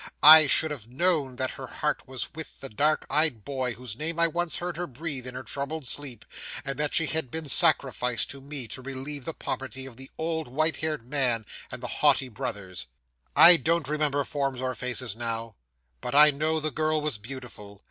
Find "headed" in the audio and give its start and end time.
10.77-11.05